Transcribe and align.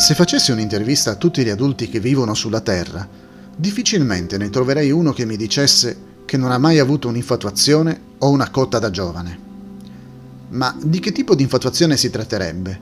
Se 0.00 0.14
facessi 0.14 0.50
un'intervista 0.50 1.10
a 1.10 1.16
tutti 1.16 1.44
gli 1.44 1.50
adulti 1.50 1.90
che 1.90 2.00
vivono 2.00 2.32
sulla 2.32 2.62
Terra, 2.62 3.06
difficilmente 3.54 4.38
ne 4.38 4.48
troverei 4.48 4.90
uno 4.90 5.12
che 5.12 5.26
mi 5.26 5.36
dicesse 5.36 5.94
che 6.24 6.38
non 6.38 6.50
ha 6.52 6.56
mai 6.56 6.78
avuto 6.78 7.08
un'infatuazione 7.08 8.00
o 8.16 8.30
una 8.30 8.48
cotta 8.48 8.78
da 8.78 8.88
giovane. 8.88 9.38
Ma 10.48 10.74
di 10.82 11.00
che 11.00 11.12
tipo 11.12 11.34
di 11.34 11.42
infatuazione 11.42 11.98
si 11.98 12.08
tratterebbe? 12.08 12.80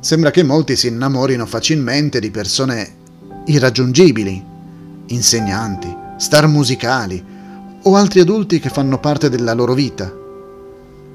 Sembra 0.00 0.30
che 0.30 0.42
molti 0.42 0.76
si 0.76 0.88
innamorino 0.88 1.46
facilmente 1.46 2.20
di 2.20 2.30
persone 2.30 2.94
irraggiungibili, 3.46 4.44
insegnanti, 5.06 5.96
star 6.18 6.46
musicali 6.46 7.24
o 7.84 7.96
altri 7.96 8.20
adulti 8.20 8.60
che 8.60 8.68
fanno 8.68 9.00
parte 9.00 9.30
della 9.30 9.54
loro 9.54 9.72
vita. 9.72 10.12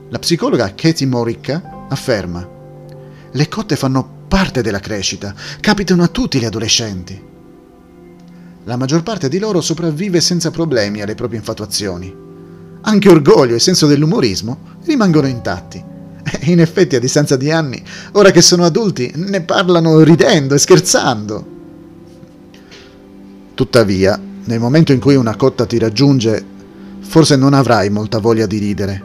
La 0.09 0.17
psicologa 0.17 0.73
Katie 0.73 1.05
Moricca 1.05 1.85
afferma: 1.87 2.49
Le 3.31 3.47
cotte 3.47 3.75
fanno 3.75 4.17
parte 4.29 4.61
della 4.61 4.79
crescita, 4.79 5.33
capitano 5.59 6.03
a 6.03 6.07
tutti 6.07 6.39
gli 6.39 6.45
adolescenti. 6.45 7.27
La 8.63 8.77
maggior 8.77 9.03
parte 9.03 9.27
di 9.27 9.39
loro 9.39 9.59
sopravvive 9.59 10.21
senza 10.21 10.51
problemi 10.51 11.01
alle 11.01 11.15
proprie 11.15 11.39
infatuazioni. 11.39 12.15
Anche 12.81 13.09
orgoglio 13.09 13.55
e 13.55 13.59
senso 13.59 13.87
dell'umorismo 13.87 14.77
rimangono 14.85 15.27
intatti. 15.27 15.83
E 16.23 16.39
in 16.51 16.61
effetti, 16.61 16.95
a 16.95 16.99
distanza 16.99 17.35
di 17.35 17.51
anni, 17.51 17.83
ora 18.13 18.31
che 18.31 18.41
sono 18.41 18.63
adulti, 18.63 19.11
ne 19.15 19.41
parlano 19.41 20.01
ridendo 20.03 20.53
e 20.53 20.59
scherzando. 20.59 21.47
Tuttavia, 23.55 24.17
nel 24.45 24.59
momento 24.59 24.93
in 24.93 24.99
cui 24.99 25.15
una 25.15 25.35
cotta 25.35 25.65
ti 25.65 25.79
raggiunge, 25.79 26.45
forse 26.99 27.35
non 27.35 27.53
avrai 27.53 27.89
molta 27.89 28.19
voglia 28.19 28.45
di 28.45 28.57
ridere. 28.59 29.03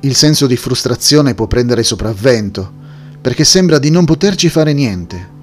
Il 0.00 0.14
senso 0.14 0.46
di 0.46 0.56
frustrazione 0.56 1.34
può 1.34 1.46
prendere 1.46 1.82
sopravvento 1.82 2.78
perché 3.20 3.44
sembra 3.44 3.78
di 3.78 3.90
non 3.90 4.04
poterci 4.04 4.48
fare 4.48 4.72
niente. 4.72 5.38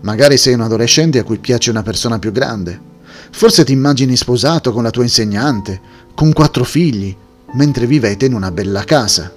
Magari 0.00 0.36
sei 0.36 0.54
un 0.54 0.62
adolescente 0.62 1.18
a 1.20 1.24
cui 1.24 1.38
piace 1.38 1.70
una 1.70 1.82
persona 1.82 2.18
più 2.18 2.32
grande. 2.32 2.90
Forse 3.30 3.64
ti 3.64 3.72
immagini 3.72 4.16
sposato 4.16 4.72
con 4.72 4.82
la 4.82 4.90
tua 4.90 5.04
insegnante, 5.04 5.80
con 6.14 6.32
quattro 6.32 6.64
figli, 6.64 7.14
mentre 7.52 7.86
vivete 7.86 8.26
in 8.26 8.34
una 8.34 8.50
bella 8.50 8.82
casa. 8.82 9.32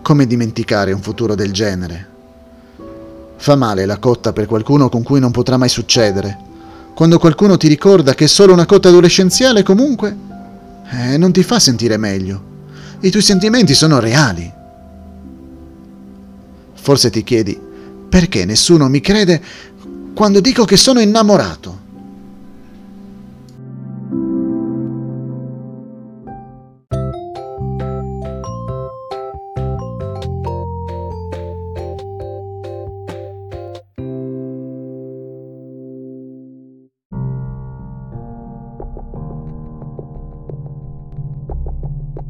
Come 0.00 0.26
dimenticare 0.26 0.92
un 0.92 1.02
futuro 1.02 1.34
del 1.34 1.52
genere? 1.52 2.08
Fa 3.36 3.56
male 3.56 3.84
la 3.84 3.98
cotta 3.98 4.32
per 4.32 4.46
qualcuno 4.46 4.88
con 4.88 5.02
cui 5.02 5.20
non 5.20 5.30
potrà 5.30 5.56
mai 5.56 5.68
succedere. 5.68 6.50
Quando 6.94 7.18
qualcuno 7.18 7.56
ti 7.56 7.68
ricorda 7.68 8.14
che 8.14 8.24
è 8.24 8.28
solo 8.28 8.52
una 8.52 8.66
cotta 8.66 8.88
adolescenziale 8.88 9.62
comunque, 9.62 10.16
eh, 10.90 11.18
non 11.18 11.32
ti 11.32 11.42
fa 11.42 11.58
sentire 11.58 11.96
meglio. 11.96 12.50
I 13.00 13.10
tuoi 13.10 13.22
sentimenti 13.22 13.74
sono 13.74 13.98
reali. 13.98 14.60
Forse 16.82 17.10
ti 17.10 17.22
chiedi, 17.22 17.56
perché 18.08 18.44
nessuno 18.44 18.88
mi 18.88 19.00
crede 19.00 19.40
quando 20.14 20.40
dico 20.40 20.64
che 20.64 20.76
sono 20.76 20.98
innamorato? 20.98 21.78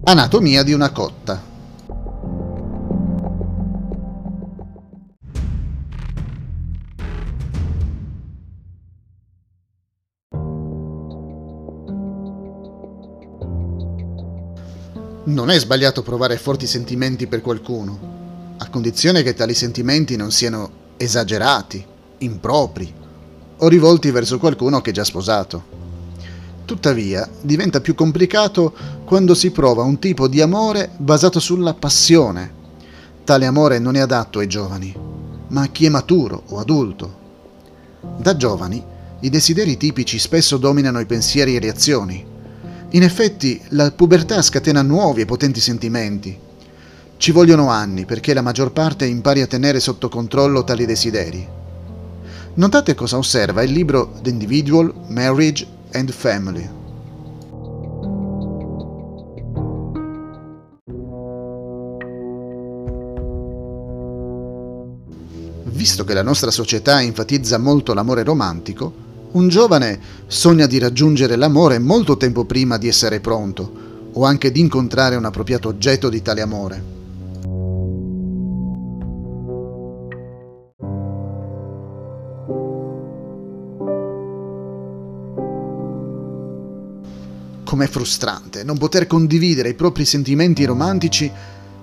Anatomia 0.05 0.63
di 0.63 0.75
una 0.75 0.91
cotta. 0.91 1.52
Non 15.25 15.51
è 15.51 15.59
sbagliato 15.61 16.03
provare 16.03 16.37
forti 16.37 16.67
sentimenti 16.67 17.29
per 17.29 17.43
qualcuno, 17.43 18.57
a 18.59 18.69
condizione 18.69 19.23
che 19.23 19.35
tali 19.35 19.55
sentimenti 19.55 20.17
non 20.17 20.33
siano 20.33 20.71
esagerati, 20.97 21.87
impropri 22.19 22.93
o 23.59 23.69
rivolti 23.69 24.11
verso 24.11 24.41
qualcuno 24.41 24.81
che 24.81 24.91
è 24.91 24.93
già 24.93 25.05
sposato. 25.05 25.63
Tuttavia, 26.65 27.29
diventa 27.41 27.81
più 27.81 27.95
complicato 27.95 28.75
quando 29.05 29.35
si 29.35 29.53
prova 29.53 29.85
un 29.85 30.01
tipo 30.01 30.27
di 30.27 30.41
amore 30.41 30.91
basato 30.97 31.39
sulla 31.39 31.75
passione. 31.75 32.53
Tale 33.23 33.47
amore 33.47 33.79
non 33.79 33.95
è 33.95 34.01
adatto 34.01 34.41
ai 34.41 34.49
giovani, 34.49 34.93
ma 35.49 35.63
a 35.63 35.69
chi 35.69 35.87
è 35.87 35.89
maturo 35.89 36.43
o 36.49 36.59
adulto. 36.59 37.19
Da 38.17 38.35
giovani, 38.37 38.85
i 39.21 39.31
desideri 39.31 39.77
tipici 39.77 40.19
spesso 40.19 40.57
dominano 40.57 40.99
i 40.99 41.07
pensieri 41.07 41.55
e 41.55 41.61
le 41.61 41.69
azioni, 41.69 42.27
in 42.95 43.03
effetti, 43.03 43.59
la 43.69 43.91
pubertà 43.91 44.43
scatena 44.43 44.83
nuovi 44.83 45.23
e 45.23 45.25
potenti 45.25 45.61
sentimenti. 45.61 46.39
Ci 47.17 47.33
vogliono 47.33 47.71
anni 47.71 48.05
perché 48.05 48.35
la 48.35 48.43
maggior 48.43 48.71
parte 48.73 49.07
impari 49.07 49.41
a 49.41 49.47
tenere 49.47 49.81
sotto 49.81 50.11
controllo 50.11 50.63
tali 50.63 50.85
desideri. 50.85 51.47
Notate 52.55 52.95
cosa 52.95 53.17
osserva 53.17 53.63
il 53.63 53.73
libro 53.73 54.13
The 54.21 54.29
Individual, 54.29 54.93
Marriage 55.09 55.67
and 55.93 56.11
Family. 56.13 56.69
Visto 65.65 66.05
che 66.05 66.13
la 66.13 66.23
nostra 66.23 66.51
società 66.51 67.01
enfatizza 67.01 67.57
molto 67.57 67.95
l'amore 67.95 68.23
romantico, 68.23 69.02
un 69.33 69.49
giovane 69.49 69.99
sogna 70.27 70.67
di 70.67 70.79
raggiungere 70.79 71.37
l'amore 71.37 71.79
molto 71.79 72.17
tempo 72.17 72.45
prima 72.45 72.77
di 72.77 72.89
essere 72.89 73.21
pronto 73.21 74.11
o 74.13 74.25
anche 74.25 74.53
di 74.53 74.61
incontrare 74.61 75.17
un 75.17 75.25
appropriato 75.25 75.69
oggetto 75.69 76.09
di 76.09 76.21
tale 76.21 76.41
amore. 76.43 77.01
Com'è 87.65 87.87
frustrante 87.87 88.65
non 88.65 88.77
poter 88.77 89.07
condividere 89.07 89.71
i 89.71 89.75
propri 89.75 90.05
sentimenti 90.05 90.67
romantici, 90.67 91.31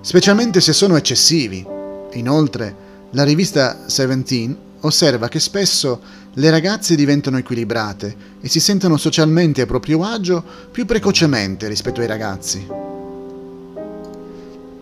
specialmente 0.00 0.60
se 0.60 0.72
sono 0.72 0.94
eccessivi. 0.94 1.66
Inoltre, 2.12 2.88
la 3.10 3.24
rivista 3.24 3.88
Seventeen 3.88 4.56
osserva 4.80 5.28
che 5.28 5.40
spesso 5.40 6.00
le 6.34 6.50
ragazze 6.50 6.94
diventano 6.94 7.38
equilibrate 7.38 8.16
e 8.40 8.48
si 8.48 8.60
sentono 8.60 8.96
socialmente 8.96 9.62
a 9.62 9.66
proprio 9.66 10.04
agio 10.04 10.42
più 10.70 10.86
precocemente 10.86 11.68
rispetto 11.68 12.00
ai 12.00 12.06
ragazzi. 12.06 12.66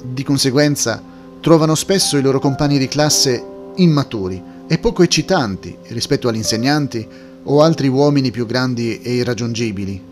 Di 0.02 0.22
conseguenza 0.22 1.02
trovano 1.40 1.74
spesso 1.74 2.16
i 2.16 2.22
loro 2.22 2.38
compagni 2.38 2.78
di 2.78 2.88
classe 2.88 3.42
immaturi 3.76 4.42
e 4.66 4.78
poco 4.78 5.02
eccitanti 5.02 5.76
rispetto 5.88 6.28
agli 6.28 6.36
insegnanti 6.36 7.06
o 7.44 7.62
altri 7.62 7.88
uomini 7.88 8.30
più 8.30 8.46
grandi 8.46 9.00
e 9.00 9.14
irraggiungibili. 9.14 10.02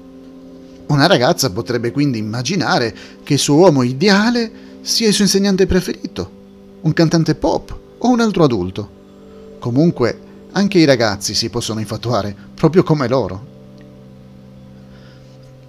Una 0.86 1.06
ragazza 1.06 1.50
potrebbe 1.50 1.90
quindi 1.90 2.18
immaginare 2.18 2.94
che 3.22 3.34
il 3.34 3.38
suo 3.38 3.56
uomo 3.56 3.82
ideale 3.82 4.50
sia 4.80 5.08
il 5.08 5.12
suo 5.12 5.24
insegnante 5.24 5.66
preferito, 5.66 6.30
un 6.82 6.92
cantante 6.92 7.34
pop 7.34 7.76
o 7.98 8.08
un 8.08 8.20
altro 8.20 8.44
adulto. 8.44 8.95
Comunque, 9.58 10.18
anche 10.52 10.78
i 10.78 10.84
ragazzi 10.84 11.34
si 11.34 11.50
possono 11.50 11.80
infatuare, 11.80 12.34
proprio 12.54 12.82
come 12.82 13.08
loro. 13.08 13.54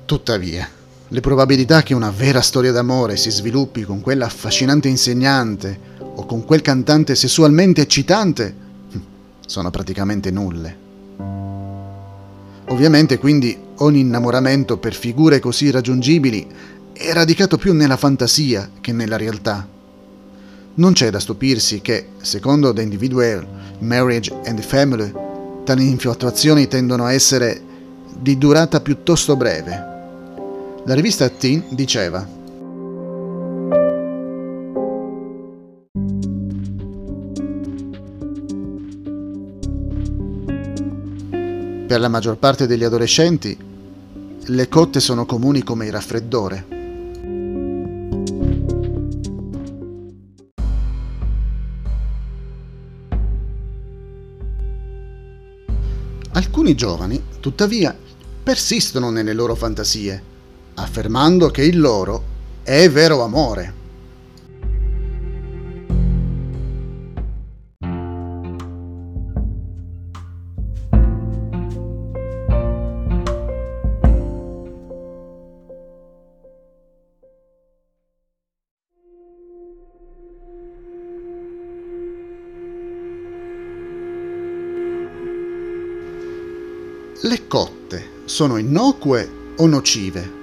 Tuttavia, 0.05 0.67
le 1.09 1.21
probabilità 1.21 1.83
che 1.83 1.93
una 1.93 2.11
vera 2.11 2.41
storia 2.41 2.71
d'amore 2.71 3.17
si 3.17 3.29
sviluppi 3.29 3.83
con 3.83 4.01
quella 4.01 4.25
affascinante 4.25 4.87
insegnante 4.87 5.79
o 5.99 6.25
con 6.25 6.43
quel 6.45 6.61
cantante 6.61 7.15
sessualmente 7.15 7.81
eccitante 7.81 8.55
hm, 8.91 8.99
sono 9.45 9.69
praticamente 9.69 10.31
nulle. 10.31 10.85
Ovviamente 12.69 13.17
quindi 13.17 13.57
ogni 13.77 13.99
innamoramento 13.99 14.77
per 14.77 14.93
figure 14.93 15.39
così 15.39 15.71
raggiungibili 15.71 16.47
è 16.91 17.13
radicato 17.13 17.57
più 17.57 17.73
nella 17.73 17.97
fantasia 17.97 18.69
che 18.81 18.91
nella 18.91 19.17
realtà. 19.17 19.75
Non 20.77 20.93
c'è 20.93 21.09
da 21.09 21.19
stupirsi 21.19 21.81
che, 21.81 22.09
secondo 22.21 22.71
The 22.71 22.83
Individual 22.83 23.45
Marriage 23.79 24.31
and 24.45 24.61
Family, 24.61 25.11
tali 25.63 25.89
infatuazioni 25.89 26.67
tendono 26.67 27.05
a 27.05 27.13
essere 27.13 27.59
di 28.19 28.37
durata 28.37 28.79
piuttosto 28.79 29.35
breve. 29.35 29.71
La 30.85 30.93
rivista 30.93 31.27
Teen 31.29 31.63
diceva 31.71 32.35
Per 41.87 41.99
la 41.99 42.07
maggior 42.07 42.37
parte 42.37 42.67
degli 42.67 42.83
adolescenti, 42.83 43.57
le 44.39 44.67
cotte 44.67 44.99
sono 44.99 45.25
comuni 45.25 45.63
come 45.63 45.87
il 45.87 45.91
raffreddore. 45.91 46.76
Alcuni 56.67 56.75
giovani, 56.75 57.23
tuttavia, 57.39 57.97
persistono 58.43 59.09
nelle 59.09 59.31
loro 59.31 59.55
fantasie, 59.55 60.21
affermando 60.73 61.49
che 61.49 61.63
il 61.63 61.79
loro 61.79 62.23
è 62.61 62.89
vero 62.89 63.23
amore. 63.23 63.76
Le 87.19 87.47
cotte 87.47 88.21
sono 88.25 88.57
innocue 88.57 89.27
o 89.57 89.65
nocive? 89.65 90.35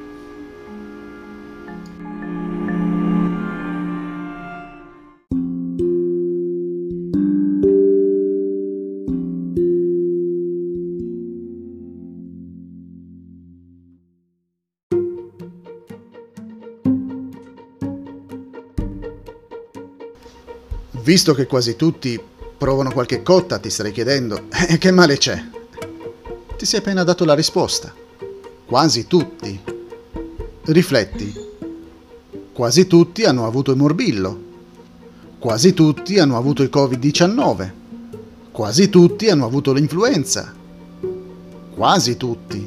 Visto 21.04 21.34
che 21.34 21.46
quasi 21.46 21.76
tutti 21.76 22.20
provano 22.58 22.90
qualche 22.90 23.22
cotta, 23.22 23.60
ti 23.60 23.70
starei 23.70 23.92
chiedendo, 23.92 24.48
eh, 24.68 24.76
che 24.78 24.90
male 24.90 25.18
c'è? 25.18 25.62
Ti 26.64 26.70
sei 26.70 26.80
appena 26.80 27.04
dato 27.04 27.26
la 27.26 27.34
risposta. 27.34 27.92
Quasi 28.64 29.06
tutti. 29.06 29.60
Rifletti. 30.62 31.34
Quasi 32.54 32.86
tutti 32.86 33.24
hanno 33.24 33.46
avuto 33.46 33.72
il 33.72 33.76
morbillo. 33.76 34.42
Quasi 35.38 35.74
tutti 35.74 36.18
hanno 36.18 36.38
avuto 36.38 36.62
il 36.62 36.70
Covid-19. 36.72 37.70
Quasi 38.50 38.88
tutti 38.88 39.28
hanno 39.28 39.44
avuto 39.44 39.74
l'influenza. 39.74 40.54
Quasi 41.74 42.16
tutti. 42.16 42.66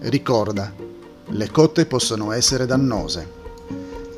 Ricorda, 0.00 0.74
le 1.28 1.50
cotte 1.50 1.86
possono 1.86 2.32
essere 2.32 2.66
dannose. 2.66 3.26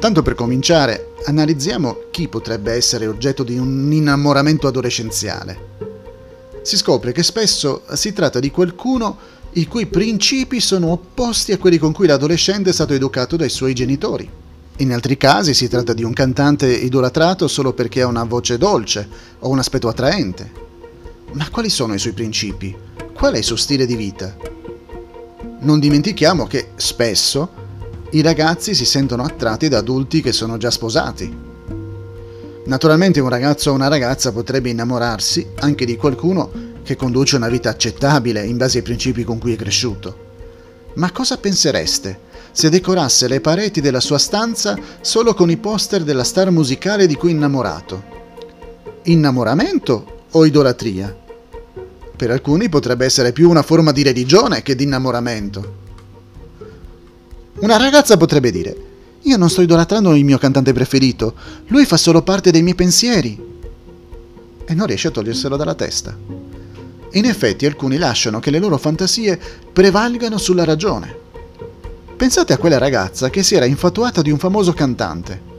Tanto 0.01 0.23
per 0.23 0.35
cominciare, 0.35 1.13
analizziamo 1.27 2.07
chi 2.11 2.27
potrebbe 2.27 2.73
essere 2.73 3.07
oggetto 3.07 3.45
di 3.45 3.57
un 3.57 3.93
innamoramento 3.93 4.67
adolescenziale 4.67 5.94
si 6.65 6.79
scopre 6.79 7.13
che 7.13 7.23
spesso 7.23 7.83
si 7.93 8.15
tratta 8.15 8.41
di 8.41 8.51
qualcuno 8.51 9.19
i 9.53 9.67
cui 9.67 9.85
principi 9.85 10.61
sono 10.61 10.93
opposti 10.93 11.53
a 11.53 11.59
quelli 11.59 11.77
con 11.77 11.93
cui 11.93 12.07
l'adolescente 12.07 12.71
è 12.71 12.73
stato 12.73 12.95
educato 12.95 13.37
dai 13.37 13.51
suoi 13.51 13.75
genitori. 13.75 14.29
In 14.79 14.93
altri 14.93 15.19
casi 15.19 15.53
si 15.53 15.69
tratta 15.69 15.93
di 15.93 16.03
un 16.03 16.15
cantante 16.15 16.67
idolatrato 16.67 17.49
solo 17.49 17.75
perché 17.75 18.01
ha 18.01 18.07
una 18.07 18.25
voce 18.25 18.57
dolce 18.57 19.07
o 19.41 19.51
un 19.51 19.59
aspetto 19.59 19.89
attraente. 19.89 20.51
Ma 21.33 21.51
quali 21.51 21.69
sono 21.69 21.93
i 21.93 21.99
suoi 21.99 22.15
principi? 22.15 22.75
Qual 23.13 23.35
è 23.35 23.39
il 23.39 23.45
suo 23.45 23.57
stile 23.57 23.85
di 23.85 23.95
vita? 23.95 24.35
Non 25.61 25.79
dimentichiamo 25.79 26.47
che 26.47 26.71
spesso 26.77 27.63
i 28.13 28.23
ragazzi 28.23 28.75
si 28.75 28.87
sentono 28.87 29.23
attratti 29.23 29.69
da 29.69 29.79
adulti 29.79 30.23
che 30.23 30.33
sono 30.33 30.57
già 30.57 30.71
sposati 30.71 31.53
Naturalmente 32.67 33.21
un 33.21 33.29
ragazzo 33.29 33.71
o 33.71 33.75
una 33.75 33.89
ragazza 33.89 34.33
potrebbe 34.33 34.71
innamorarsi 34.71 35.49
anche 35.57 35.85
di 35.85 35.97
qualcuno 35.97 36.73
che 36.83 36.97
conduce 36.97 37.37
una 37.37 37.49
vita 37.49 37.69
accettabile 37.69 38.45
in 38.45 38.57
base 38.57 38.79
ai 38.79 38.85
principi 38.85 39.23
con 39.23 39.39
cui 39.39 39.53
è 39.53 39.57
cresciuto. 39.57 40.33
Ma 40.95 41.11
cosa 41.13 41.37
pensereste 41.37 42.33
se 42.53 42.71
decorasse 42.71 43.29
le 43.29 43.41
pareti 43.41 43.83
della 43.83 44.01
sua 44.01 44.17
stanza 44.17 44.79
solo 45.03 45.35
con 45.35 45.51
i 45.51 45.59
poster 45.59 46.05
della 46.05 46.25
star 46.25 46.51
musicale 46.51 47.07
di 47.07 47.17
cui 47.17 47.31
è 47.31 47.35
innamorato? 47.35 48.03
Innamoramento 49.03 50.23
o 50.31 50.47
idolatria? 50.47 51.15
Per 52.17 52.31
alcuni 52.31 52.71
potrebbe 52.71 53.05
essere 53.05 53.33
più 53.33 53.51
una 53.51 53.63
forma 53.63 53.93
di 53.93 54.03
religione 54.03 54.63
che 54.63 54.75
di 54.75 54.85
innamoramento. 54.85 55.83
Una 57.57 57.77
ragazza 57.77 58.17
potrebbe 58.17 58.51
dire 58.51 58.93
io 59.25 59.37
non 59.37 59.49
sto 59.49 59.63
idolatrando 59.63 60.15
il 60.15 60.25
mio 60.25 60.39
cantante 60.39 60.73
preferito, 60.73 61.35
lui 61.69 61.87
fa 61.87 61.97
solo 61.97 62.23
parte 62.23 62.51
dei 62.51 62.63
miei 62.63 62.75
pensieri. 62.75 63.53
E 64.67 64.75
non 64.75 64.87
riesce 64.87 65.09
a 65.09 65.11
toglierselo 65.11 65.57
dalla 65.57 65.75
testa. 65.75 66.17
In 67.13 67.25
effetti 67.25 67.65
alcuni 67.65 67.97
lasciano 67.97 68.41
che 68.41 68.51
le 68.51 68.59
loro 68.59 68.77
fantasie 68.77 69.41
prevalgano 69.73 70.37
sulla 70.37 70.65
ragione. 70.65 71.23
Pensate 72.17 72.53
a 72.53 72.59
quella 72.59 72.79
ragazza 72.79 73.31
che 73.31 73.43
si 73.43 73.55
era 73.55 73.65
infatuata 73.65 74.21
di 74.21 74.31
un 74.31 74.39
famoso 74.39 74.73
cantante. 74.73 75.53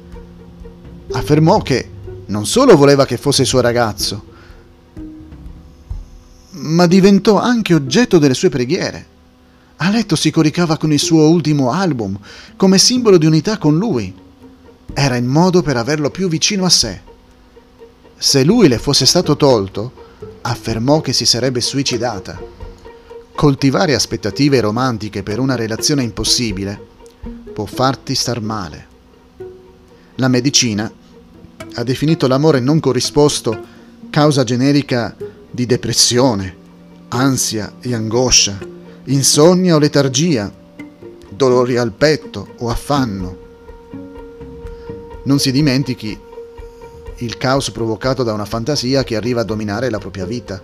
Affermò 1.11 1.61
che 1.61 1.89
non 2.27 2.45
solo 2.45 2.75
voleva 2.75 3.05
che 3.05 3.17
fosse 3.17 3.45
suo 3.45 3.61
ragazzo, 3.61 4.33
ma 6.51 6.85
diventò 6.87 7.39
anche 7.39 7.73
oggetto 7.73 8.17
delle 8.17 8.33
sue 8.33 8.49
preghiere. 8.49 9.13
A 9.77 9.89
letto 9.89 10.15
si 10.15 10.31
coricava 10.31 10.77
con 10.77 10.91
il 10.91 10.99
suo 10.99 11.27
ultimo 11.27 11.71
album, 11.71 12.17
come 12.55 12.77
simbolo 12.77 13.17
di 13.17 13.25
unità 13.25 13.57
con 13.57 13.77
lui. 13.77 14.13
Era 14.93 15.17
il 15.17 15.25
modo 15.25 15.61
per 15.61 15.75
averlo 15.75 16.09
più 16.09 16.29
vicino 16.29 16.63
a 16.63 16.69
sé. 16.69 17.01
Se 18.17 18.43
lui 18.43 18.69
le 18.69 18.77
fosse 18.77 19.05
stato 19.05 19.35
tolto, 19.35 19.91
affermò 20.41 21.01
che 21.01 21.11
si 21.11 21.25
sarebbe 21.25 21.59
suicidata. 21.59 22.41
Coltivare 23.35 23.93
aspettative 23.93 24.61
romantiche 24.61 25.23
per 25.23 25.39
una 25.39 25.55
relazione 25.55 26.03
impossibile 26.03 26.79
può 27.53 27.65
farti 27.65 28.15
star 28.15 28.39
male. 28.39 28.87
La 30.15 30.29
medicina 30.29 30.89
ha 31.73 31.83
definito 31.83 32.27
l'amore 32.27 32.61
non 32.61 32.79
corrisposto 32.79 33.73
causa 34.09 34.45
generica 34.45 35.13
di 35.51 35.65
depressione, 35.65 36.55
ansia 37.09 37.73
e 37.81 37.93
angoscia 37.93 38.73
insonnia 39.05 39.75
o 39.75 39.79
letargia, 39.79 40.51
dolori 41.29 41.77
al 41.77 41.91
petto 41.91 42.53
o 42.59 42.69
affanno. 42.69 43.43
Non 45.23 45.39
si 45.39 45.51
dimentichi 45.51 46.17
il 47.17 47.37
caos 47.37 47.71
provocato 47.71 48.23
da 48.23 48.33
una 48.33 48.45
fantasia 48.45 49.03
che 49.03 49.15
arriva 49.15 49.41
a 49.41 49.45
dominare 49.45 49.89
la 49.89 49.99
propria 49.99 50.25
vita. 50.25 50.61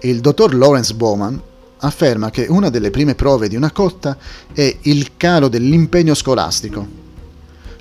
Il 0.00 0.20
dottor 0.20 0.54
Lawrence 0.54 0.94
Bowman 0.94 1.40
afferma 1.78 2.30
che 2.30 2.46
una 2.48 2.70
delle 2.70 2.90
prime 2.90 3.14
prove 3.14 3.48
di 3.48 3.56
una 3.56 3.70
cotta 3.70 4.16
è 4.52 4.76
il 4.82 5.12
calo 5.16 5.48
dell'impegno 5.48 6.14
scolastico. 6.14 7.02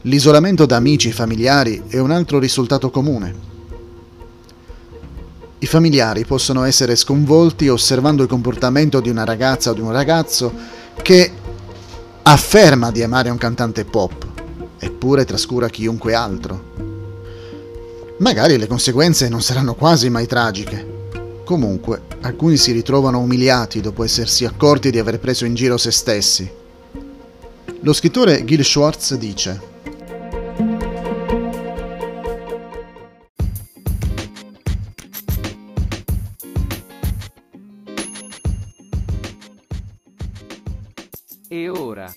L'isolamento 0.03 0.65
da 0.65 0.75
amici 0.75 1.09
e 1.09 1.13
familiari 1.13 1.83
è 1.87 1.97
un 1.97 2.11
altro 2.11 2.37
risultato 2.37 2.89
comune. 2.89 3.52
I 5.63 5.65
familiari 5.65 6.25
possono 6.25 6.65
essere 6.65 6.97
sconvolti 6.97 7.69
osservando 7.69 8.21
il 8.21 8.27
comportamento 8.27 8.99
di 8.99 9.09
una 9.09 9.23
ragazza 9.23 9.69
o 9.69 9.73
di 9.73 9.79
un 9.79 9.93
ragazzo 9.93 10.51
che 11.01 11.31
afferma 12.21 12.91
di 12.91 13.01
amare 13.01 13.29
un 13.29 13.37
cantante 13.37 13.85
pop, 13.85 14.25
eppure 14.77 15.23
trascura 15.23 15.69
chiunque 15.69 16.15
altro. 16.15 16.63
Magari 18.17 18.57
le 18.57 18.67
conseguenze 18.67 19.29
non 19.29 19.41
saranno 19.41 19.73
quasi 19.73 20.09
mai 20.09 20.27
tragiche. 20.27 21.11
Comunque, 21.45 22.01
alcuni 22.19 22.57
si 22.57 22.73
ritrovano 22.73 23.19
umiliati 23.19 23.79
dopo 23.79 24.03
essersi 24.03 24.43
accorti 24.43 24.91
di 24.91 24.99
aver 24.99 25.17
preso 25.17 25.45
in 25.45 25.53
giro 25.53 25.77
se 25.77 25.91
stessi. 25.91 26.51
Lo 27.79 27.93
scrittore 27.93 28.43
Gil 28.43 28.65
Schwartz 28.65 29.15
dice 29.15 29.71
E 41.55 41.69
ora, 41.69 42.11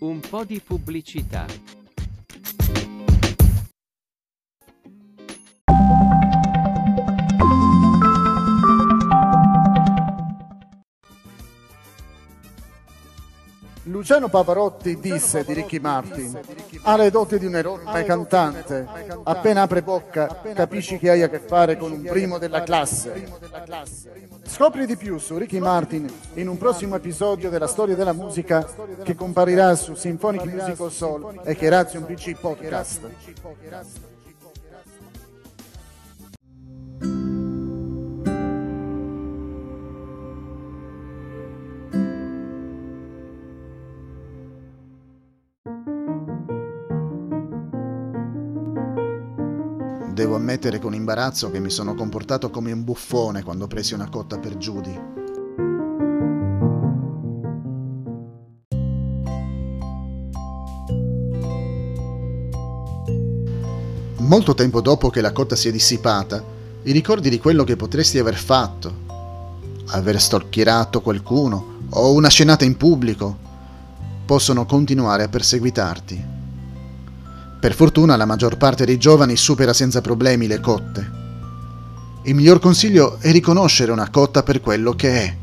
un 0.00 0.18
po' 0.18 0.42
di 0.42 0.58
pubblicità. 0.58 1.46
Luciano 13.84 14.28
Pavarotti 14.28 14.98
disse 14.98 15.44
di 15.44 15.52
Ricky 15.52 15.78
Martin, 15.78 16.40
ha 16.82 16.96
le 16.96 17.10
doti 17.10 17.38
di 17.38 17.44
un 17.44 17.56
enorme 17.56 18.04
cantante, 18.04 18.86
appena 19.24 19.62
apre 19.62 19.82
bocca 19.82 20.40
capisci 20.54 20.96
che 20.98 21.10
hai 21.10 21.22
a 21.22 21.28
che 21.28 21.38
fare 21.38 21.76
con 21.76 21.92
un 21.92 22.02
primo 22.02 22.38
della 22.38 22.62
classe. 22.62 23.30
Scopri 24.46 24.86
di 24.86 24.96
più 24.96 25.18
su 25.18 25.36
Ricky 25.36 25.58
Martin 25.58 26.10
in 26.34 26.48
un 26.48 26.56
prossimo 26.56 26.96
episodio 26.96 27.50
della 27.50 27.66
storia 27.66 27.94
della 27.94 28.14
musica 28.14 28.66
che 29.02 29.14
comparirà 29.14 29.74
su 29.74 29.94
Symphonic 29.94 30.44
Musical 30.44 30.90
Soul 30.90 31.40
e 31.44 31.54
Keration 31.54 32.06
PC 32.06 32.36
Podcast. 32.40 34.12
Ammettere 50.64 50.78
con 50.78 50.94
imbarazzo 50.94 51.50
che 51.50 51.60
mi 51.60 51.68
sono 51.68 51.94
comportato 51.94 52.48
come 52.48 52.72
un 52.72 52.84
buffone 52.84 53.42
quando 53.42 53.66
presi 53.66 53.92
una 53.92 54.08
cotta 54.08 54.38
per 54.38 54.56
Judy. 54.56 54.98
Molto 64.16 64.54
tempo 64.54 64.80
dopo 64.80 65.10
che 65.10 65.20
la 65.20 65.32
cotta 65.32 65.54
si 65.54 65.68
è 65.68 65.72
dissipata, 65.72 66.42
i 66.84 66.92
ricordi 66.92 67.28
di 67.28 67.38
quello 67.38 67.64
che 67.64 67.76
potresti 67.76 68.18
aver 68.18 68.36
fatto, 68.36 69.02
aver 69.88 70.18
storchierato 70.18 71.02
qualcuno 71.02 71.82
o 71.90 72.12
una 72.12 72.28
scenata 72.28 72.64
in 72.64 72.78
pubblico, 72.78 73.36
possono 74.24 74.64
continuare 74.64 75.24
a 75.24 75.28
perseguitarti. 75.28 76.33
Per 77.64 77.74
fortuna 77.74 78.16
la 78.16 78.26
maggior 78.26 78.58
parte 78.58 78.84
dei 78.84 78.98
giovani 78.98 79.38
supera 79.38 79.72
senza 79.72 80.02
problemi 80.02 80.46
le 80.46 80.60
cotte. 80.60 81.10
Il 82.24 82.34
miglior 82.34 82.58
consiglio 82.58 83.16
è 83.20 83.32
riconoscere 83.32 83.90
una 83.90 84.10
cotta 84.10 84.42
per 84.42 84.60
quello 84.60 84.92
che 84.92 85.22
è, 85.22 85.36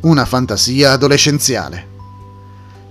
una 0.00 0.24
fantasia 0.24 0.92
adolescenziale. 0.92 1.86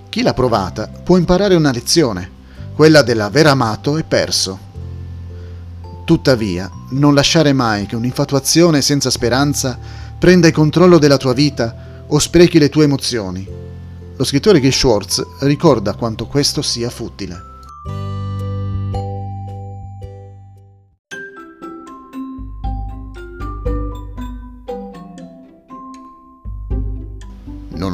Chi 0.10 0.22
l'ha 0.22 0.36
provata 0.36 0.88
può 0.88 1.17
imparare 1.17 1.55
una 1.55 1.72
lezione, 1.72 2.29
quella 2.75 3.01
dell'aver 3.01 3.48
amato 3.48 3.98
e 3.98 4.03
perso. 4.03 4.60
Tuttavia, 6.05 6.69
non 6.91 7.15
lasciare 7.15 7.53
mai 7.53 7.88
che 7.88 7.96
un'infatuazione 7.96 8.84
senza 8.84 9.10
speranza 9.10 9.75
prenda 10.19 10.46
il 10.46 10.53
controllo 10.53 11.00
della 11.00 11.17
tua 11.17 11.34
vita 11.34 12.03
o 12.05 12.19
sprechi 12.19 12.60
le 12.60 12.69
tue 12.69 12.84
emozioni. 12.84 13.43
Lo 14.15 14.24
scrittore 14.24 14.60
Guy 14.60 14.72
Schwartz 14.72 15.25
ricorda 15.39 15.96
quanto 15.96 16.27
questo 16.27 16.62
sia 16.62 16.91
futile. 16.91 17.46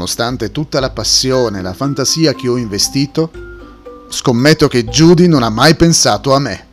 Nonostante 0.04 0.52
tutta 0.52 0.82
la 0.82 0.90
passione 0.90 1.60
e 1.60 1.62
la 1.62 1.74
fantasia 1.74 2.34
che 2.34 2.50
ho 2.50 2.58
investito, 2.58 3.32
scommetto 4.10 4.68
che 4.68 4.84
Judy 4.84 5.28
non 5.28 5.44
ha 5.44 5.50
mai 5.50 5.76
pensato 5.76 6.34
a 6.34 6.40
me. 6.40 6.73